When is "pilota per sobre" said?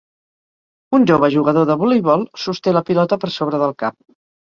2.91-3.65